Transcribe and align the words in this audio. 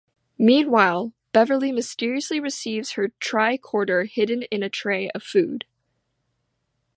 Meanwhile, 0.39 1.13
Beverly 1.31 1.71
mysteriously 1.71 2.39
receives 2.39 2.93
her 2.93 3.09
tricorder 3.19 4.09
hidden 4.09 4.41
in 4.49 4.63
a 4.63 4.67
tray 4.69 5.11
of 5.11 5.21
food. 5.21 5.63